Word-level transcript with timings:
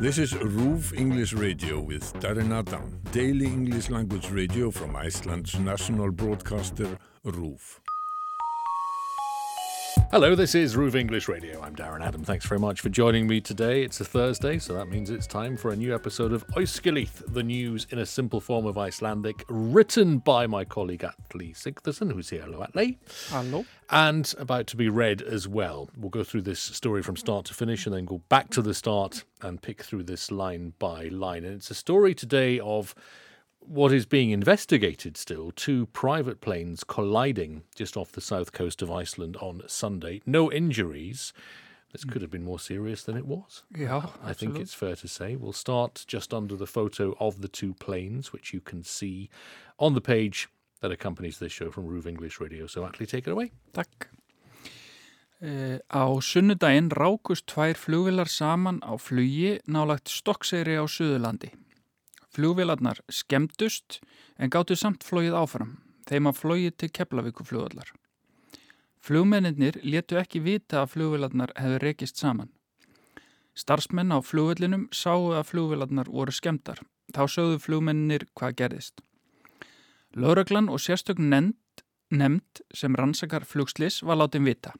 This 0.00 0.18
is 0.18 0.32
RÚV 0.34 0.98
English 0.98 1.34
Radio 1.34 1.80
with 1.80 2.12
Darren 2.14 2.52
Adam, 2.52 3.00
daily 3.12 3.46
English 3.46 3.90
language 3.90 4.28
radio 4.30 4.70
from 4.72 4.96
Iceland's 4.96 5.56
national 5.58 6.10
broadcaster 6.10 6.98
RÚV. 7.24 7.83
Hello, 10.14 10.36
this 10.36 10.54
is 10.54 10.76
Roof 10.76 10.94
English 10.94 11.26
Radio. 11.26 11.60
I'm 11.60 11.74
Darren 11.74 12.00
Adam. 12.00 12.22
Thanks 12.22 12.46
very 12.46 12.60
much 12.60 12.80
for 12.80 12.88
joining 12.88 13.26
me 13.26 13.40
today. 13.40 13.82
It's 13.82 14.00
a 14.00 14.04
Thursday, 14.04 14.60
so 14.60 14.72
that 14.74 14.86
means 14.86 15.10
it's 15.10 15.26
time 15.26 15.56
for 15.56 15.72
a 15.72 15.76
new 15.76 15.92
episode 15.92 16.32
of 16.32 16.46
Oiskilith, 16.50 17.24
the 17.32 17.42
news 17.42 17.88
in 17.90 17.98
a 17.98 18.06
simple 18.06 18.40
form 18.40 18.64
of 18.64 18.78
Icelandic, 18.78 19.44
written 19.48 20.18
by 20.18 20.46
my 20.46 20.64
colleague 20.64 21.02
Atli 21.02 21.52
Sigtherson, 21.52 22.12
who's 22.12 22.30
here. 22.30 22.42
Hello, 22.42 22.62
Atli. 22.62 22.96
Hello. 23.30 23.64
And 23.90 24.32
about 24.38 24.68
to 24.68 24.76
be 24.76 24.88
read 24.88 25.20
as 25.20 25.48
well. 25.48 25.90
We'll 25.98 26.10
go 26.10 26.22
through 26.22 26.42
this 26.42 26.60
story 26.60 27.02
from 27.02 27.16
start 27.16 27.46
to 27.46 27.54
finish 27.54 27.84
and 27.84 27.92
then 27.92 28.04
go 28.04 28.18
back 28.28 28.50
to 28.50 28.62
the 28.62 28.72
start 28.72 29.24
and 29.42 29.60
pick 29.60 29.82
through 29.82 30.04
this 30.04 30.30
line 30.30 30.74
by 30.78 31.08
line. 31.08 31.42
And 31.42 31.56
it's 31.56 31.72
a 31.72 31.74
story 31.74 32.14
today 32.14 32.60
of 32.60 32.94
what 33.66 33.92
is 33.92 34.06
being 34.06 34.30
investigated 34.30 35.16
still 35.16 35.50
two 35.50 35.86
private 35.86 36.40
planes 36.40 36.84
colliding 36.84 37.62
just 37.74 37.96
off 37.96 38.12
the 38.12 38.20
south 38.20 38.52
coast 38.52 38.82
of 38.82 38.90
Iceland 38.90 39.36
on 39.38 39.62
Sunday. 39.66 40.20
No 40.26 40.52
injuries. 40.52 41.32
This 41.92 42.04
could 42.04 42.22
have 42.22 42.30
been 42.30 42.44
more 42.44 42.58
serious 42.58 43.04
than 43.04 43.16
it 43.16 43.24
was. 43.24 43.62
Yeah, 43.76 44.06
I 44.22 44.32
think 44.32 44.58
it's 44.58 44.74
fair 44.74 44.96
to 44.96 45.06
say. 45.06 45.36
We'll 45.36 45.52
start 45.52 46.04
just 46.08 46.34
under 46.34 46.56
the 46.56 46.66
photo 46.66 47.16
of 47.20 47.40
the 47.40 47.46
two 47.46 47.72
planes, 47.74 48.32
which 48.32 48.52
you 48.52 48.60
can 48.60 48.82
see 48.82 49.30
on 49.78 49.94
the 49.94 50.00
page 50.00 50.48
that 50.80 50.90
accompanies 50.90 51.38
this 51.38 51.52
show 51.52 51.70
from 51.70 51.86
Roof 51.86 52.06
English 52.06 52.40
Radio. 52.40 52.66
So, 52.66 52.84
Atli, 52.84 53.06
take 53.06 53.28
it 53.28 53.30
away. 53.30 53.52
Takk. 53.72 54.08
Uh, 55.40 55.78
á 55.92 56.04
sunnudaginn 56.24 56.90
rákust 56.90 57.46
tvær 57.46 57.76
flugvilar 57.76 58.28
saman 58.30 58.80
á 58.80 58.96
flugi 58.96 59.58
nálagt 59.68 60.08
Stokkseyri 60.08 60.74
á 60.80 60.88
Suðurlandi. 60.88 61.50
Flugvilarnar 62.34 62.98
skemdust 63.08 64.00
en 64.38 64.50
gáttu 64.50 64.74
samt 64.74 65.04
flóið 65.06 65.36
áfram, 65.38 65.76
þeim 66.08 66.26
að 66.26 66.40
flóið 66.40 66.72
til 66.80 66.90
Keflavíku 66.90 67.46
flugvallar. 67.46 67.92
Flugmennir 69.04 69.78
letu 69.84 70.18
ekki 70.18 70.40
vita 70.42 70.80
að 70.82 70.94
flugvilarnar 70.96 71.52
hefur 71.60 71.84
rekist 71.84 72.18
saman. 72.18 72.50
Starfsmenn 73.54 74.10
á 74.10 74.18
flugvillinum 74.18 74.88
sáu 74.90 75.30
að 75.36 75.46
flugvilarnar 75.52 76.10
voru 76.10 76.34
skemdar. 76.34 76.80
Þá 77.14 77.22
sögðu 77.30 77.60
flugmennir 77.62 78.26
hvað 78.34 78.56
gerðist. 78.58 79.02
Löraglan 80.16 80.70
og 80.72 80.80
sérstök 80.82 81.20
nefnd, 81.20 82.62
sem 82.74 82.94
rannsakar 82.96 83.44
flugslis 83.44 84.02
var 84.02 84.18
látin 84.18 84.46
vita. 84.46 84.72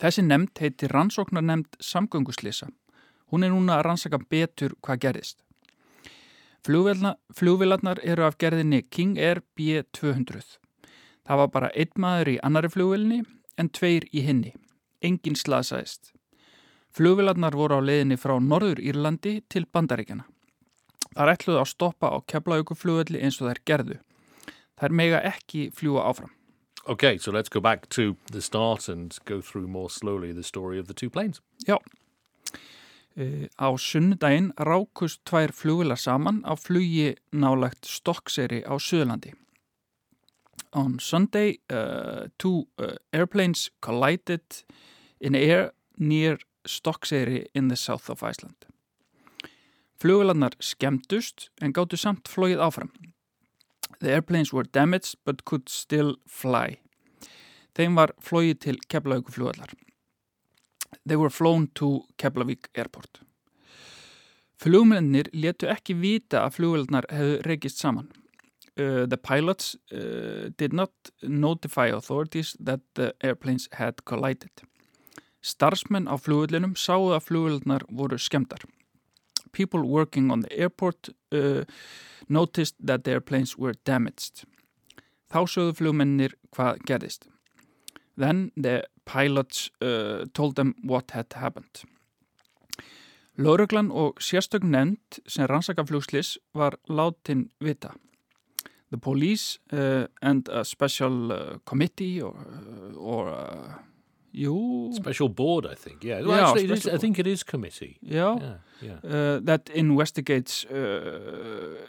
Þessi 0.00 0.24
nefnd 0.24 0.56
heiti 0.60 0.88
rannsóknar 0.88 1.44
nefnd 1.44 1.76
samgönguslisa. 1.80 2.70
Hún 3.28 3.44
er 3.44 3.52
núna 3.52 3.76
að 3.78 3.88
rannsaka 3.90 4.18
betur 4.18 4.76
hvað 4.80 5.02
gerðist. 5.04 5.42
Flugvilarnar 6.62 7.98
eru 8.06 8.22
af 8.26 8.36
gerðinni 8.38 8.82
King 8.90 9.18
Air 9.18 9.42
B200. 9.58 10.58
Það 11.26 11.40
var 11.40 11.48
bara 11.54 11.70
einn 11.74 11.94
maður 11.98 12.34
í 12.34 12.40
annari 12.46 12.70
flugvilni 12.70 13.22
en 13.58 13.70
tveir 13.70 14.06
í 14.14 14.22
hinni. 14.22 14.52
Engin 15.02 15.34
slasaðist. 15.38 16.12
Flugvilarnar 16.94 17.56
voru 17.58 17.78
á 17.78 17.82
leiðinni 17.82 18.18
frá 18.20 18.36
Norður 18.38 18.78
Írlandi 18.78 19.40
til 19.50 19.66
Bandaríkjana. 19.66 20.28
Það 21.12 21.24
er 21.24 21.32
ætluð 21.34 21.58
að 21.60 21.70
stoppa 21.72 22.12
á 22.14 22.18
keflauguflugvelli 22.30 23.22
eins 23.24 23.40
og 23.40 23.50
þær 23.50 23.60
gerðu. 23.68 23.98
Þær 24.78 24.94
mega 25.00 25.20
ekki 25.32 25.70
fljúa 25.74 26.06
áfram. 26.08 26.30
Okay, 26.86 27.18
so 27.18 27.30
let's 27.30 27.48
go 27.48 27.60
back 27.60 27.88
to 27.90 28.16
the 28.30 28.40
start 28.40 28.88
and 28.88 29.18
go 29.24 29.40
through 29.40 29.68
more 29.68 29.90
slowly 29.90 30.32
the 30.32 30.42
story 30.42 30.78
of 30.78 30.86
the 30.86 30.94
two 30.94 31.10
planes. 31.10 31.40
Já. 31.66 31.78
Uh, 33.12 33.44
á 33.60 33.68
sunnudaginn 33.76 34.54
rákust 34.56 35.20
tvær 35.28 35.52
flugvilar 35.52 36.00
saman 36.00 36.40
á 36.48 36.56
flugi 36.56 37.10
nálagt 37.36 37.84
Stokkseri 37.84 38.62
á 38.64 38.72
Suðlandi. 38.80 39.34
On 40.72 40.96
Sunday, 40.98 41.58
uh, 41.68 42.32
two 42.38 42.68
uh, 42.80 42.96
airplanes 43.12 43.68
collided 43.84 44.64
in 45.20 45.34
air 45.34 45.72
near 45.98 46.38
Stokkseri 46.64 47.44
in 47.54 47.68
the 47.68 47.76
south 47.76 48.08
of 48.08 48.22
Iceland. 48.22 48.64
Flugvilarnar 50.00 50.56
skemmtust 50.58 51.50
en 51.60 51.76
gáttu 51.76 52.00
samt 52.00 52.32
flóið 52.32 52.64
áfram. 52.64 52.90
The 54.00 54.08
airplanes 54.08 54.54
were 54.54 54.64
damaged 54.64 55.20
but 55.24 55.44
could 55.44 55.68
still 55.68 56.16
fly. 56.26 56.80
Þeim 57.76 57.94
var 58.00 58.16
flóið 58.24 58.58
til 58.64 58.80
Keflavíkuflugvallar. 58.88 59.76
They 61.06 61.16
were 61.16 61.30
flown 61.30 61.68
to 61.74 62.04
Keflavík 62.18 62.68
Airport. 62.74 63.20
Flugmennir 64.62 65.26
letu 65.34 65.66
ekki 65.66 65.96
vita 65.98 66.44
að 66.46 66.58
flugveldnar 66.58 67.08
hefðu 67.10 67.38
rekist 67.48 67.80
saman. 67.82 68.10
Uh, 68.78 69.04
the 69.06 69.18
pilots 69.18 69.74
uh, 69.92 70.50
did 70.56 70.72
not 70.72 70.92
notify 71.22 71.88
authorities 71.88 72.56
that 72.60 72.80
the 72.94 73.12
airplanes 73.20 73.68
had 73.72 74.04
collided. 74.04 74.62
Starsmenn 75.42 76.06
á 76.06 76.14
flugveldinum 76.14 76.76
sáu 76.78 77.10
að 77.10 77.26
flugveldnar 77.26 77.82
voru 77.90 78.18
skemdar. 78.18 78.62
People 79.52 79.82
working 79.82 80.30
on 80.30 80.40
the 80.40 80.52
airport 80.56 81.10
uh, 81.34 81.64
noticed 82.28 82.76
that 82.78 83.04
the 83.04 83.18
airplanes 83.18 83.58
were 83.58 83.74
damaged. 83.84 84.46
Þá 85.28 85.42
sögðu 85.50 85.76
flugmennir 85.80 86.38
hvað 86.54 86.80
gerðist. 86.86 87.26
Then 88.16 88.52
the 88.56 88.84
pilots 89.04 89.70
uh, 89.82 90.24
told 90.34 90.54
them 90.54 90.74
what 90.84 91.10
had 91.10 91.32
happened. 91.34 91.84
Lóruglan 93.38 93.90
og 93.90 94.20
sérstök 94.20 94.62
nefnd 94.62 95.22
sem 95.26 95.46
rannsaka 95.46 95.84
flugslis 95.84 96.38
var 96.54 96.74
látin 96.88 97.48
vita. 97.60 97.90
The 98.90 98.98
police 98.98 99.58
uh, 99.72 100.04
and 100.22 100.48
a 100.48 100.64
special 100.64 101.32
uh, 101.32 101.58
committee 101.64 102.20
or, 102.22 102.36
or 102.96 103.28
uh, 103.28 103.72
you... 104.32 104.90
Special 104.94 105.28
board, 105.28 105.64
I 105.66 105.74
think. 105.74 106.04
Yeah, 106.04 106.20
well, 106.26 106.36
Yeah, 106.36 106.50
actually, 106.50 106.72
is, 106.72 106.86
I 106.86 106.98
think 106.98 107.18
it 107.18 107.26
is 107.26 107.42
committee. 107.42 107.96
Yeah, 108.02 108.36
Yeah, 108.40 108.56
yeah. 108.82 109.36
uh, 109.36 109.40
that 109.46 109.70
investigates 109.74 110.64
uh, 110.66 111.88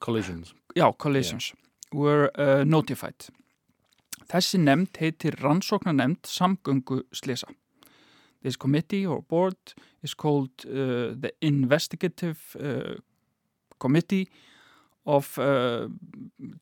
Collisions. 0.00 0.54
já, 0.74 0.92
collisions 0.98 1.52
were 1.92 2.30
uh, 2.38 2.64
notified. 2.64 3.14
Þessi 4.28 4.58
nefnd 4.58 4.96
heitir 5.00 5.36
rannsóknarnemnd 5.40 6.26
samgöngu 6.26 7.02
slisa. 7.12 7.46
This 8.42 8.56
committee 8.56 9.06
or 9.06 9.22
board 9.22 9.74
is 10.02 10.14
called 10.14 10.50
uh, 10.66 11.14
the 11.20 11.30
Investigative 11.42 12.38
uh, 12.58 12.94
Committee 13.78 14.26
of 15.06 15.38
uh, 15.38 15.88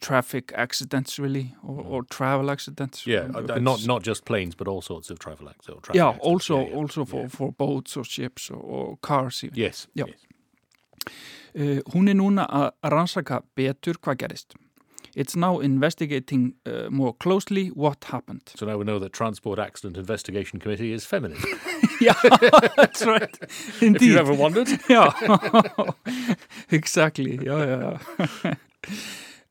Traffic 0.00 0.52
Accidents 0.54 1.18
really, 1.18 1.54
or, 1.62 1.82
or 1.84 2.02
Travel 2.04 2.50
Accidents. 2.50 3.06
Yeah, 3.06 3.28
Uh, 3.34 3.44
uh, 3.54 3.58
not 3.58 3.86
not 3.86 4.02
just 4.06 4.24
planes, 4.24 4.54
but 4.54 4.68
all 4.68 4.82
sorts 4.82 5.10
of 5.10 5.18
travel 5.18 5.46
traffic 5.46 5.94
Yeah, 5.94 6.08
accidents. 6.08 6.26
also, 6.26 6.56
Yeah, 6.58 6.68
yeah, 6.68 6.76
also 6.76 7.04
for, 7.04 7.20
yeah. 7.20 7.28
for 7.30 7.52
boats 7.52 7.96
or 7.96 8.04
ships 8.04 8.50
or, 8.50 8.56
or 8.60 8.96
cars 9.00 9.44
even. 9.44 9.58
Yes. 9.58 9.86
Yes. 9.94 10.08
Uh, 11.54 11.80
hún 11.92 12.08
er 12.08 12.14
núna 12.14 12.46
að 12.48 12.70
rannsaka 12.90 13.42
betur 13.56 13.94
hvað 14.00 14.16
gerist. 14.16 14.54
It's 15.14 15.36
now 15.36 15.60
investigating 15.60 16.54
uh, 16.66 16.88
more 16.90 17.12
closely 17.12 17.68
what 17.68 18.04
happened. 18.04 18.52
So 18.56 18.66
now 18.66 18.78
we 18.78 18.84
know 18.84 18.98
that 18.98 19.12
Transport 19.12 19.58
Accident 19.58 19.96
Investigation 19.98 20.58
Committee 20.58 20.92
is 20.92 21.04
feminine. 21.04 21.38
yeah, 22.00 22.14
that's 22.76 23.04
right. 23.04 23.36
if 23.42 23.82
Indeed. 23.82 24.02
you 24.02 24.18
ever 24.18 24.32
wondered. 24.32 24.68
Já, 24.88 25.12
exactly. 26.70 27.38
Já, 27.38 27.66
já. 27.66 28.00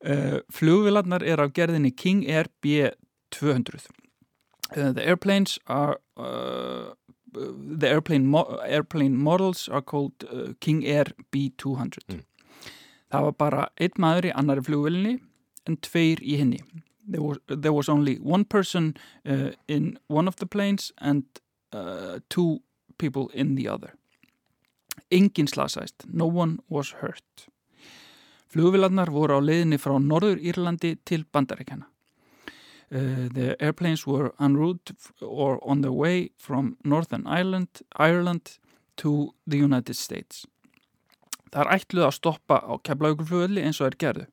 Uh, 0.06 0.40
flugvilarnar 0.50 1.22
er 1.24 1.40
af 1.40 1.54
gerðinni 1.54 1.92
King 1.92 2.26
Air 2.26 2.46
B200. 2.66 3.86
Uh, 4.76 4.92
the 4.92 5.06
airplanes 5.06 5.60
are 5.68 6.00
uh, 6.18 6.94
the 7.80 7.88
airplane, 7.88 8.26
mo 8.26 8.44
airplane 8.66 9.16
models 9.18 9.70
are 9.70 9.82
called 9.82 10.14
uh, 10.24 10.54
King 10.60 10.86
Air 10.86 11.06
B200. 11.32 12.02
Mm. 12.10 12.24
Það 13.12 13.24
var 13.28 13.36
bara 13.38 13.68
einn 13.78 14.00
maður 14.00 14.30
í 14.30 14.34
annari 14.34 14.64
flugvilinni 14.66 15.20
en 15.68 15.78
tveir 15.78 16.22
í 16.22 16.38
henni. 16.40 16.62
There 17.08 17.24
was, 17.24 17.40
there 17.48 17.74
was 17.74 17.90
only 17.90 18.18
one 18.18 18.46
person 18.46 18.94
uh, 19.26 19.52
in 19.68 19.98
one 20.08 20.28
of 20.28 20.38
the 20.38 20.46
planes 20.46 20.92
and 21.02 21.24
uh, 21.74 22.20
two 22.30 22.62
people 22.98 23.30
in 23.34 23.56
the 23.56 23.68
other. 23.68 23.96
Engin 25.12 25.48
slasaðist. 25.48 26.06
No 26.14 26.26
one 26.26 26.60
was 26.70 26.92
hurt. 27.02 27.48
Flugvilarnar 28.52 29.10
voru 29.12 29.40
á 29.40 29.42
leiðinni 29.42 29.80
frá 29.80 29.96
Norður 29.96 30.40
Írlandi 30.40 30.98
til 31.08 31.24
Bandaríkjana. 31.34 31.88
Uh, 32.92 33.30
the 33.32 33.56
airplanes 33.64 34.06
were 34.06 34.34
en 34.40 34.58
route 34.58 34.92
or 35.22 35.60
on 35.64 35.82
their 35.82 35.94
way 35.94 36.32
from 36.38 36.76
Northern 36.84 37.26
Ireland, 37.26 37.82
Ireland 37.96 38.60
to 38.98 39.34
the 39.48 39.58
United 39.58 39.96
States. 39.96 40.46
Það 41.52 41.64
er 41.64 41.72
ætluð 41.78 42.06
að 42.08 42.18
stoppa 42.18 42.60
á 42.60 42.74
Keflavíkurflugvelli 42.84 43.64
eins 43.64 43.80
og 43.80 43.92
er 43.92 43.98
gerðu. 44.04 44.28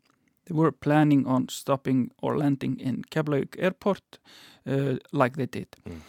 They 0.49 0.55
were 0.55 0.73
planning 0.73 1.27
on 1.27 1.49
stopping 1.49 2.11
or 2.23 2.39
landing 2.39 2.81
in 2.81 3.03
Keflavík 3.11 3.57
Airport 3.59 4.19
uh, 4.67 4.97
like 5.13 5.37
they 5.37 5.47
did. 5.47 5.77
Mm. 5.87 6.01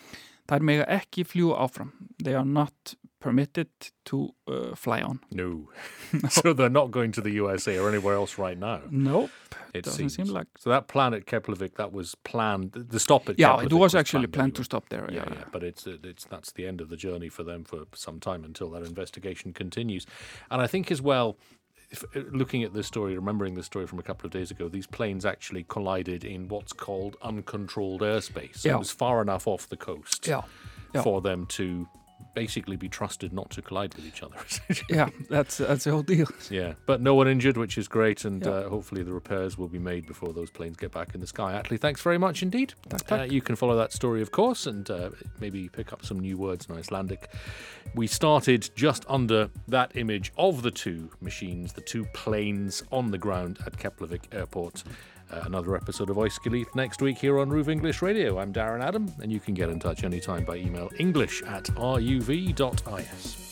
Er 0.51 0.59
mega 0.65 0.86
ekki 0.89 1.24
fljúa 1.30 1.59
áfram. 1.62 1.91
They 2.24 2.33
are 2.33 2.45
not 2.45 2.95
permitted 3.19 3.68
to 4.06 4.33
uh, 4.47 4.74
fly 4.75 5.01
on. 5.01 5.19
No. 5.31 5.69
so 6.30 6.53
they're 6.53 6.69
not 6.69 6.89
going 6.89 7.12
to 7.12 7.21
the 7.21 7.31
USA 7.31 7.77
or 7.77 7.89
anywhere 7.89 8.15
else 8.15 8.38
right 8.38 8.57
now. 8.57 8.81
Nope, 8.89 9.30
It 9.74 9.83
doesn't 9.83 10.09
seems. 10.09 10.15
seem 10.15 10.33
like. 10.33 10.47
So 10.57 10.69
that 10.69 10.88
plan 10.88 11.13
at 11.13 11.25
Keflavik, 11.25 11.75
that 11.75 11.91
was 11.94 12.15
planned. 12.15 12.71
The 12.71 13.00
stop 13.00 13.30
at 13.30 13.38
Yeah, 13.38 13.57
Keflavik 13.57 13.65
it 13.65 13.74
was 13.74 13.94
actually 13.94 14.27
planned 14.27 14.33
planned 14.33 14.56
to 14.56 14.63
stop 14.63 14.89
there. 14.89 15.07
Yeah, 15.12 15.25
yeah, 15.31 15.44
but 15.51 15.63
it's 15.63 15.86
it's 15.86 16.25
that's 16.25 16.51
the 16.53 16.65
end 16.65 16.81
of 16.81 16.89
the 16.89 16.97
journey 16.97 17.30
for 17.30 17.44
them 17.44 17.63
for 17.63 17.86
some 17.94 18.19
time 18.19 18.44
until 18.44 18.71
that 18.71 18.83
investigation 18.83 19.53
continues. 19.53 20.07
And 20.50 20.62
I 20.62 20.68
think 20.68 20.89
as 20.89 21.01
well, 21.01 21.38
if, 21.91 22.03
uh, 22.15 22.19
looking 22.31 22.63
at 22.63 22.74
this 22.74 22.88
story, 22.88 23.15
remembering 23.15 23.56
this 23.56 23.65
story 23.65 23.88
from 23.88 24.00
a 24.00 24.03
couple 24.03 24.25
of 24.27 24.31
days 24.31 24.51
ago, 24.51 24.69
these 24.69 24.88
planes 24.88 25.25
actually 25.25 25.63
collided 25.68 26.24
in 26.24 26.47
what's 26.47 26.74
called 26.74 27.18
uncontrolled 27.21 28.01
airspace. 28.01 28.63
Yeah. 28.63 28.75
It 28.75 28.80
was 28.80 28.91
far 28.91 29.21
enough 29.21 29.47
off 29.47 29.68
the 29.69 29.77
coast 29.77 30.27
Yeah, 30.27 30.41
yeah. 30.94 31.01
for 31.01 31.21
them 31.21 31.45
to 31.47 31.88
basically 32.34 32.76
be 32.76 32.88
trusted 32.90 33.34
not 33.34 33.50
to 33.52 33.62
collide 33.62 33.94
with 33.96 34.06
each 34.06 34.24
other. 34.24 34.36
yeah, 34.90 35.10
that's 35.30 35.58
that's 35.58 35.84
the 35.84 35.92
whole 35.92 36.04
deal. 36.04 36.28
yeah, 36.50 36.74
but 36.86 37.02
no 37.02 37.16
one 37.16 37.28
injured, 37.28 37.58
which 37.58 37.78
is 37.78 37.88
great, 37.88 38.26
and 38.26 38.46
Yeah. 38.46 38.52
uh, 38.52 38.70
hopefully 38.70 39.04
the 39.04 39.14
repairs 39.14 39.58
will 39.58 39.68
be 39.68 39.80
made 39.80 40.06
before 40.08 40.31
those 40.34 40.50
planes 40.50 40.78
get 40.78 40.92
back 40.92 41.14
in 41.16 41.22
the 41.22 41.28
sky. 41.28 41.60
Atlee, 41.62 41.80
thanks 41.80 42.02
very 42.02 42.18
much 42.18 42.42
indeed. 42.44 42.74
Uh, 43.12 43.24
you 43.24 43.42
can 43.42 43.56
follow 43.56 43.76
that 43.76 43.92
story, 43.94 44.22
of 44.22 44.31
course, 44.31 44.68
and 44.68 44.90
uh, 44.90 45.10
maybe 45.40 45.70
pick 45.70 45.92
up 45.94 46.06
some 46.06 46.20
new 46.20 46.38
words 46.38 46.68
in 46.70 46.76
Icelandic. 46.78 47.30
We 47.96 48.08
started 48.08 48.70
just 48.75 49.04
under 49.10 49.50
that 49.68 49.96
image 49.96 50.32
of 50.38 50.62
the 50.62 50.72
two 50.72 51.10
machines, 51.22 51.74
the 51.74 51.82
two 51.82 52.06
planes 52.14 52.84
on 52.92 53.12
the 53.12 53.18
ground 53.18 53.60
at 53.66 53.78
Keflavik 53.78 54.24
Airport. 54.32 54.84
Uh, 55.31 55.42
another 55.46 55.76
episode 55.76 56.10
of 56.10 56.16
Oiskilith 56.16 56.74
next 56.74 57.04
week 57.04 57.18
here 57.18 57.38
on 57.38 57.50
Ruve 57.50 57.70
English 57.70 58.02
Radio. 58.02 58.40
I'm 58.40 58.52
Darren 58.52 58.84
Adam, 58.84 59.12
and 59.22 59.31
you 59.31 59.40
can 59.40 59.54
get 59.54 59.70
in 59.70 59.80
touch 59.80 60.04
anytime 60.04 60.44
by 60.44 60.56
email 60.56 60.90
english 60.98 61.44
at 61.44 61.66
ruv.is. 61.76 63.46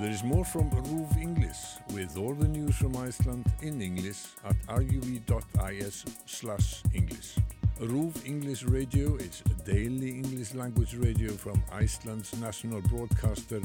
There 0.00 0.10
is 0.10 0.24
more 0.24 0.44
from 0.44 0.70
RÚV 0.70 1.16
English 1.20 1.58
with 1.92 2.16
all 2.16 2.34
the 2.34 2.48
news 2.48 2.76
from 2.76 2.96
Iceland 2.96 3.52
in 3.60 3.82
English 3.82 4.24
at 4.46 4.56
ruv.is 4.66 6.04
slash 6.24 6.82
English. 6.94 7.36
RÚV 7.78 8.26
English 8.26 8.64
Radio 8.64 9.16
is 9.16 9.42
a 9.46 9.70
daily 9.70 10.10
English 10.10 10.54
language 10.54 10.94
radio 10.96 11.32
from 11.32 11.62
Iceland's 11.70 12.34
national 12.40 12.80
broadcaster 12.82 13.60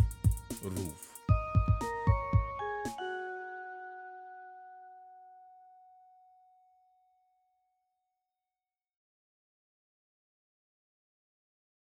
RÚV. 0.61 1.10